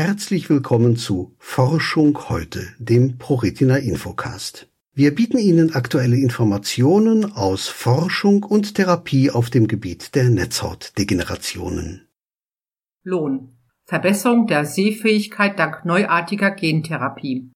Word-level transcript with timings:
Herzlich 0.00 0.48
willkommen 0.48 0.94
zu 0.94 1.34
Forschung 1.40 2.16
heute, 2.28 2.68
dem 2.78 3.18
ProRetina 3.18 3.78
Infocast. 3.78 4.68
Wir 4.94 5.12
bieten 5.12 5.38
Ihnen 5.38 5.74
aktuelle 5.74 6.16
Informationen 6.16 7.32
aus 7.32 7.66
Forschung 7.66 8.44
und 8.44 8.76
Therapie 8.76 9.32
auf 9.32 9.50
dem 9.50 9.66
Gebiet 9.66 10.14
der 10.14 10.30
Netzhautdegenerationen. 10.30 12.06
Lohn. 13.02 13.56
Verbesserung 13.86 14.46
der 14.46 14.66
Sehfähigkeit 14.66 15.58
dank 15.58 15.84
neuartiger 15.84 16.52
Gentherapie. 16.52 17.50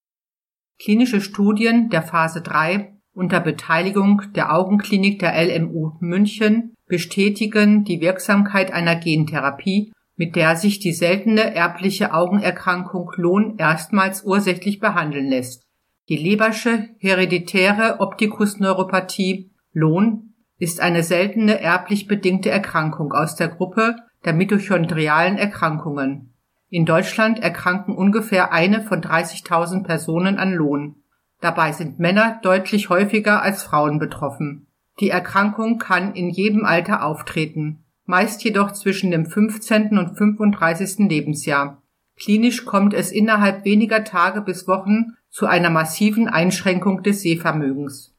Klinische 0.81 1.21
Studien 1.21 1.91
der 1.91 2.03
Phase 2.03 2.43
3 2.43 2.93
unter 3.15 3.39
Beteiligung 3.39 4.21
der 4.35 4.53
Augenklinik 4.53 5.21
der 5.21 5.35
LMU 5.41 5.93
München 6.01 6.75
bestätigen 6.89 7.85
die 7.85 8.01
Wirksamkeit 8.01 8.73
einer 8.73 8.97
Gentherapie, 8.97 9.93
mit 10.17 10.37
der 10.37 10.57
sich 10.57 10.79
die 10.79 10.93
seltene 10.93 11.55
erbliche 11.55 12.13
Augenerkrankung 12.15 13.11
Lohn 13.17 13.57
erstmals 13.59 14.25
ursächlich 14.25 14.79
behandeln 14.79 15.27
lässt. 15.27 15.67
Die 16.09 16.17
Lebersche 16.17 16.91
hereditäre 16.99 18.01
Optikusneuropathie 18.01 19.53
Lohn 19.73 20.35
ist 20.59 20.81
eine 20.81 21.03
seltene 21.03 21.61
erblich 21.61 22.07
bedingte 22.07 22.51
Erkrankung 22.51 23.13
aus 23.13 23.37
der 23.37 23.49
Gruppe 23.49 23.97
der 24.25 24.33
mitochondrialen 24.33 25.39
Erkrankungen. 25.39 26.35
In 26.69 26.87
Deutschland 26.87 27.39
erkranken 27.41 27.95
ungefähr 27.95 28.53
eine 28.53 28.83
von 28.83 29.01
30.000 29.01 29.85
Personen 29.85 30.39
an 30.39 30.53
Lohn. 30.53 31.03
Dabei 31.41 31.73
sind 31.73 31.99
Männer 31.99 32.39
deutlich 32.43 32.89
häufiger 32.89 33.43
als 33.43 33.63
Frauen 33.63 33.99
betroffen. 33.99 34.69
Die 35.01 35.11
Erkrankung 35.11 35.79
kann 35.79 36.15
in 36.15 36.31
jedem 36.31 36.65
Alter 36.65 37.05
auftreten, 37.05 37.82
meist 38.13 38.45
jedoch 38.45 38.73
zwischen 38.73 39.11
dem 39.11 39.25
15. 39.25 39.97
und 39.97 40.19
35. 40.19 41.09
Lebensjahr. 41.09 41.83
Klinisch 42.15 42.67
kommt 42.67 42.93
es 42.93 43.11
innerhalb 43.11 43.65
weniger 43.65 44.05
Tage 44.05 44.43
bis 44.43 44.69
Wochen 44.69 45.15
zu 45.31 45.47
einer 45.47 45.71
massiven 45.71 46.29
Einschränkung 46.29 47.03
des 47.03 47.23
Sehvermögens. 47.23 48.15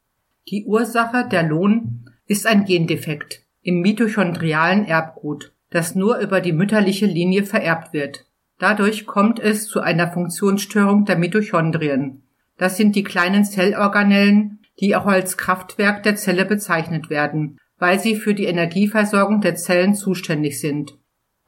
Die 0.49 0.65
Ursache 0.65 1.29
der 1.29 1.43
Lohn 1.43 2.09
ist 2.25 2.47
ein 2.47 2.65
Gendefekt 2.65 3.43
im 3.61 3.81
mitochondrialen 3.81 4.85
Erbgut, 4.85 5.53
das 5.69 5.93
nur 5.93 6.17
über 6.17 6.41
die 6.41 6.53
mütterliche 6.53 7.05
Linie 7.05 7.43
vererbt 7.43 7.93
wird. 7.93 8.25
Dadurch 8.57 9.05
kommt 9.05 9.39
es 9.39 9.67
zu 9.67 9.79
einer 9.79 10.11
Funktionsstörung 10.11 11.05
der 11.05 11.19
Mitochondrien, 11.19 12.23
das 12.57 12.77
sind 12.77 12.95
die 12.95 13.03
kleinen 13.03 13.45
Zellorganellen, 13.45 14.59
die 14.79 14.95
auch 14.95 15.05
als 15.05 15.37
Kraftwerk 15.37 16.01
der 16.01 16.15
Zelle 16.15 16.45
bezeichnet 16.45 17.11
werden, 17.11 17.59
weil 17.83 17.99
sie 17.99 18.15
für 18.15 18.33
die 18.33 18.45
Energieversorgung 18.45 19.41
der 19.41 19.55
Zellen 19.55 19.93
zuständig 19.93 20.61
sind. 20.61 20.97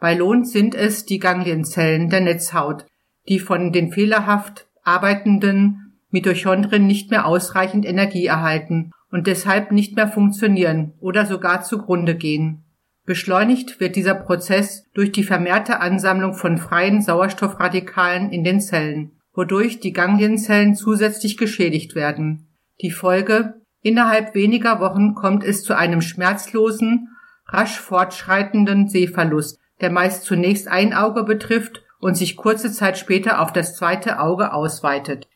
Bei 0.01 0.13
Lohn 0.13 0.43
sind 0.43 0.75
es 0.75 1.05
die 1.05 1.19
Ganglienzellen 1.19 2.09
der 2.09 2.19
Netzhaut, 2.19 2.85
die 3.29 3.39
von 3.39 3.71
den 3.71 3.93
fehlerhaft 3.93 4.67
arbeitenden 4.83 5.93
Mitochondrien 6.09 6.85
nicht 6.85 7.09
mehr 7.09 7.25
ausreichend 7.25 7.85
Energie 7.85 8.25
erhalten 8.25 8.91
und 9.09 9.27
deshalb 9.27 9.71
nicht 9.71 9.95
mehr 9.95 10.09
funktionieren 10.09 10.93
oder 10.99 11.25
sogar 11.25 11.63
zugrunde 11.63 12.15
gehen. 12.15 12.65
Beschleunigt 13.05 13.79
wird 13.79 13.95
dieser 13.95 14.15
Prozess 14.15 14.83
durch 14.93 15.13
die 15.13 15.23
vermehrte 15.23 15.79
Ansammlung 15.79 16.33
von 16.33 16.57
freien 16.57 17.01
Sauerstoffradikalen 17.01 18.29
in 18.33 18.43
den 18.43 18.59
Zellen 18.59 19.15
wodurch 19.35 19.79
die 19.79 19.93
Ganglienzellen 19.93 20.75
zusätzlich 20.75 21.37
geschädigt 21.37 21.93
werden. 21.95 22.47
Die 22.81 22.91
Folge 22.91 23.61
Innerhalb 23.85 24.33
weniger 24.33 24.79
Wochen 24.79 25.13
kommt 25.13 25.43
es 25.43 25.63
zu 25.63 25.77
einem 25.77 26.01
schmerzlosen, 26.01 27.09
rasch 27.45 27.79
fortschreitenden 27.79 28.87
Sehverlust, 28.87 29.59
der 29.79 29.91
meist 29.91 30.23
zunächst 30.23 30.67
ein 30.67 30.95
Auge 30.95 31.23
betrifft 31.23 31.83
und 31.99 32.17
sich 32.17 32.35
kurze 32.35 32.71
Zeit 32.71 32.97
später 32.97 33.39
auf 33.39 33.53
das 33.53 33.75
zweite 33.75 34.19
Auge 34.19 34.53
ausweitet. 34.53 35.27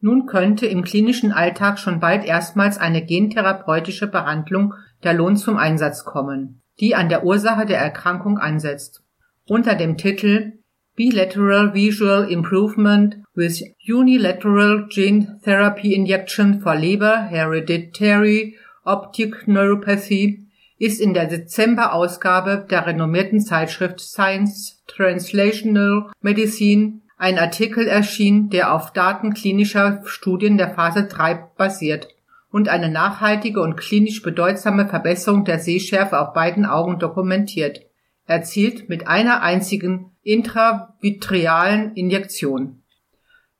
Nun 0.00 0.24
könnte 0.24 0.64
im 0.64 0.82
klinischen 0.82 1.30
Alltag 1.30 1.78
schon 1.78 2.00
bald 2.00 2.24
erstmals 2.24 2.78
eine 2.78 3.04
gentherapeutische 3.04 4.06
Behandlung 4.06 4.72
der 5.02 5.12
Lohn 5.12 5.36
zum 5.36 5.58
Einsatz 5.58 6.06
kommen, 6.06 6.62
die 6.80 6.94
an 6.94 7.10
der 7.10 7.22
Ursache 7.22 7.66
der 7.66 7.80
Erkrankung 7.80 8.38
ansetzt. 8.38 9.02
Unter 9.46 9.74
dem 9.74 9.98
Titel 9.98 10.54
Bilateral 10.96 11.74
Visual 11.74 12.30
Improvement 12.30 13.23
with 13.34 13.62
unilateral 13.86 14.86
gene 14.88 15.40
therapy 15.42 15.94
injection 15.94 16.60
for 16.60 16.74
Leber 16.74 17.28
Hereditary 17.28 18.56
Optic 18.84 19.48
Neuropathy 19.48 20.46
ist 20.78 21.00
in 21.00 21.14
der 21.14 21.26
Dezember-Ausgabe 21.26 22.66
der 22.68 22.86
renommierten 22.86 23.40
Zeitschrift 23.40 24.00
Science 24.00 24.82
Translational 24.86 26.10
Medicine 26.20 27.00
ein 27.16 27.38
Artikel 27.38 27.86
erschienen, 27.86 28.50
der 28.50 28.72
auf 28.74 28.92
Daten 28.92 29.34
klinischer 29.34 30.02
Studien 30.04 30.58
der 30.58 30.74
Phase 30.74 31.06
3 31.06 31.48
basiert 31.56 32.08
und 32.50 32.68
eine 32.68 32.88
nachhaltige 32.88 33.60
und 33.60 33.76
klinisch 33.76 34.22
bedeutsame 34.22 34.86
Verbesserung 34.86 35.44
der 35.44 35.58
Sehschärfe 35.58 36.20
auf 36.20 36.34
beiden 36.34 36.66
Augen 36.66 36.98
dokumentiert, 36.98 37.80
erzielt 38.26 38.88
mit 38.88 39.08
einer 39.08 39.42
einzigen 39.42 40.12
intravitrealen 40.22 41.94
Injektion. 41.94 42.83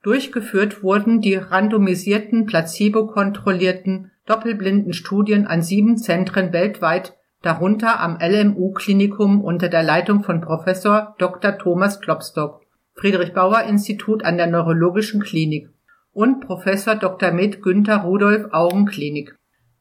Durchgeführt 0.05 0.83
wurden 0.83 1.23
die 1.23 1.35
randomisierten, 1.35 2.45
placebo-kontrollierten, 2.45 4.11
doppelblinden 4.27 4.93
Studien 4.93 5.47
an 5.47 5.63
sieben 5.63 5.97
Zentren 5.97 6.53
weltweit, 6.53 7.15
darunter 7.41 8.01
am 8.01 8.19
LMU-Klinikum 8.21 9.41
unter 9.41 9.71
der 9.71 9.83
Leitung 9.83 10.23
von 10.23 10.43
Professor 10.43 11.15
Dr. 11.19 11.57
Thomas 11.57 12.03
Klopstock, 12.03 12.61
Friedrich-Bauer-Institut 12.97 14.27
an 14.27 14.37
der 14.37 14.47
Neurologischen 14.47 15.23
Klinik 15.23 15.71
und 16.13 16.41
Professor 16.41 16.97
Dr. 16.97 17.33
Med 17.33 17.63
Günther 17.63 18.03
Rudolf 18.03 18.49
Augenklinik. 18.53 19.35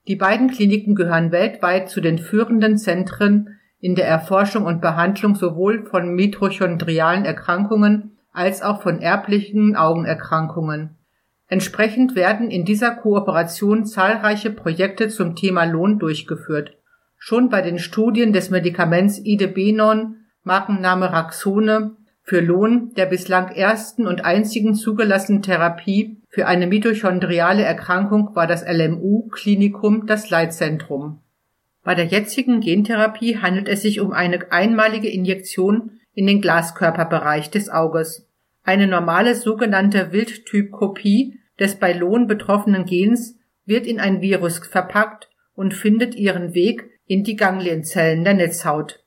Die 0.08 0.16
beiden 0.16 0.50
Kliniken 0.50 0.96
gehören 0.96 1.34
weltweit 1.34 1.90
zu 1.90 2.00
den 2.00 2.18
führenden 2.18 2.78
Zentren 2.78 3.60
in 3.80 3.96
der 3.96 4.08
Erforschung 4.08 4.64
und 4.64 4.80
Behandlung 4.80 5.36
sowohl 5.36 5.86
von 5.86 6.16
mitochondrialen 6.16 7.26
Erkrankungen 7.26 8.13
als 8.34 8.62
auch 8.62 8.82
von 8.82 9.00
erblichen 9.00 9.76
Augenerkrankungen. 9.76 10.98
Entsprechend 11.48 12.16
werden 12.16 12.50
in 12.50 12.66
dieser 12.66 12.92
Kooperation 12.92 13.86
zahlreiche 13.86 14.50
Projekte 14.50 15.08
zum 15.08 15.36
Thema 15.36 15.66
Lohn 15.66 16.00
durchgeführt. 16.00 16.78
Schon 17.18 17.50
bei 17.50 17.62
den 17.62 17.80
Studien 17.80 18.34
des 18.34 18.50
Medikaments 18.50 19.20
Idebenon, 19.20 20.18
Markenname 20.44 21.14
Raxone, 21.14 21.96
für 22.26 22.40
Lohn, 22.40 22.94
der 22.96 23.06
bislang 23.06 23.50
ersten 23.50 24.08
und 24.08 24.24
einzigen 24.24 24.76
zugelassenen 24.76 25.42
Therapie 25.42 26.22
für 26.30 26.48
eine 26.48 26.68
mitochondriale 26.68 27.64
Erkrankung 27.64 28.34
war 28.34 28.48
das 28.48 28.66
LMU-Klinikum 28.66 30.08
das 30.08 30.30
Leitzentrum. 30.30 31.20
Bei 31.84 31.96
der 31.96 32.06
jetzigen 32.06 32.62
Gentherapie 32.62 33.38
handelt 33.38 33.68
es 33.68 33.82
sich 33.82 34.00
um 34.00 34.14
eine 34.14 34.52
einmalige 34.52 35.10
Injektion 35.10 36.00
in 36.14 36.28
den 36.28 36.42
Glaskörperbereich 36.42 37.50
des 37.50 37.70
Auges. 37.70 38.28
Eine 38.64 38.88
normale 38.88 39.36
sogenannte 39.36 40.12
Wildtypkopie 40.12 41.40
des 41.60 41.76
bei 41.76 41.94
Lohn 41.94 42.28
betroffenen 42.28 42.86
Gens 42.86 43.36
wird 43.66 43.86
in 43.86 44.00
ein 44.00 44.22
Virus 44.22 44.60
verpackt 44.60 45.30
und 45.56 45.74
findet 45.74 46.16
ihren 46.16 46.54
Weg 46.54 46.90
in 47.06 47.24
die 47.24 47.36
Ganglienzellen 47.36 48.24
der 48.24 48.34
Netzhaut. 48.34 49.04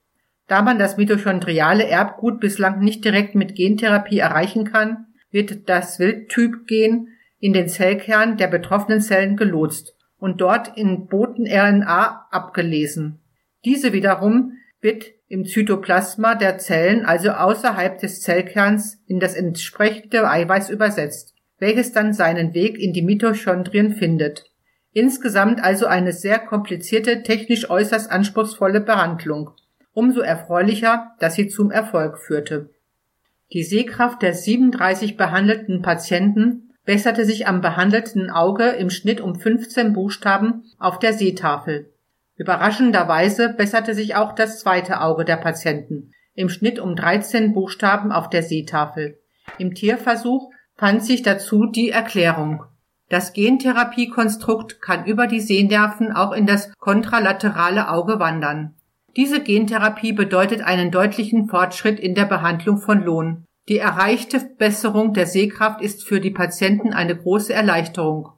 Da 0.46 0.62
man 0.62 0.78
das 0.78 0.96
mitochondriale 0.96 1.86
Erbgut 1.86 2.40
bislang 2.40 2.80
nicht 2.80 3.04
direkt 3.04 3.34
mit 3.34 3.56
Gentherapie 3.56 4.18
erreichen 4.18 4.64
kann, 4.64 5.06
wird 5.30 5.68
das 5.68 5.98
Wildtyp-Gen 5.98 7.08
in 7.38 7.52
den 7.52 7.68
Zellkern 7.68 8.36
der 8.36 8.46
betroffenen 8.46 9.00
Zellen 9.00 9.36
gelotst 9.36 9.96
und 10.18 10.40
dort 10.40 10.76
in 10.76 11.06
Boten-RNA 11.06 12.28
abgelesen. 12.30 13.20
Diese 13.64 13.92
wiederum 13.92 14.52
wird 14.86 15.06
im 15.26 15.44
Zytoplasma 15.44 16.36
der 16.36 16.58
Zellen, 16.58 17.04
also 17.04 17.30
außerhalb 17.30 17.98
des 17.98 18.22
Zellkerns, 18.22 19.02
in 19.08 19.18
das 19.18 19.34
entsprechende 19.34 20.30
Eiweiß 20.30 20.70
übersetzt, 20.70 21.34
welches 21.58 21.92
dann 21.92 22.12
seinen 22.12 22.54
Weg 22.54 22.78
in 22.78 22.92
die 22.92 23.02
Mitochondrien 23.02 23.94
findet. 23.96 24.44
Insgesamt 24.92 25.62
also 25.62 25.86
eine 25.86 26.12
sehr 26.12 26.38
komplizierte, 26.38 27.24
technisch 27.24 27.68
äußerst 27.68 28.10
anspruchsvolle 28.10 28.80
Behandlung. 28.80 29.50
Umso 29.92 30.20
erfreulicher, 30.20 31.16
dass 31.18 31.34
sie 31.34 31.48
zum 31.48 31.72
Erfolg 31.72 32.18
führte. 32.18 32.70
Die 33.52 33.64
Sehkraft 33.64 34.22
der 34.22 34.34
37 34.34 35.16
behandelten 35.16 35.82
Patienten 35.82 36.70
besserte 36.84 37.24
sich 37.24 37.48
am 37.48 37.60
behandelten 37.60 38.30
Auge 38.30 38.68
im 38.68 38.90
Schnitt 38.90 39.20
um 39.20 39.34
15 39.34 39.92
Buchstaben 39.92 40.62
auf 40.78 41.00
der 41.00 41.12
Sehtafel. 41.12 41.92
Überraschenderweise 42.36 43.54
besserte 43.54 43.94
sich 43.94 44.14
auch 44.14 44.32
das 44.34 44.60
zweite 44.60 45.00
Auge 45.00 45.24
der 45.24 45.36
Patienten, 45.36 46.12
im 46.34 46.48
Schnitt 46.48 46.78
um 46.78 46.94
13 46.94 47.54
Buchstaben 47.54 48.12
auf 48.12 48.28
der 48.28 48.42
Sehtafel. 48.42 49.18
Im 49.58 49.74
Tierversuch 49.74 50.50
fand 50.76 51.04
sich 51.04 51.22
dazu 51.22 51.66
die 51.66 51.90
Erklärung. 51.90 52.64
Das 53.08 53.32
Gentherapiekonstrukt 53.32 54.82
kann 54.82 55.06
über 55.06 55.26
die 55.26 55.40
Sehnerven 55.40 56.12
auch 56.12 56.32
in 56.32 56.46
das 56.46 56.72
kontralaterale 56.78 57.88
Auge 57.88 58.18
wandern. 58.18 58.74
Diese 59.16 59.40
Gentherapie 59.42 60.12
bedeutet 60.12 60.60
einen 60.60 60.90
deutlichen 60.90 61.48
Fortschritt 61.48 61.98
in 61.98 62.14
der 62.14 62.26
Behandlung 62.26 62.78
von 62.78 63.02
Lohn, 63.02 63.46
Die 63.68 63.78
erreichte 63.78 64.38
Besserung 64.58 65.12
der 65.12 65.26
Sehkraft 65.26 65.80
ist 65.80 66.04
für 66.04 66.20
die 66.20 66.30
Patienten 66.30 66.92
eine 66.92 67.16
große 67.16 67.52
Erleichterung. 67.52 68.28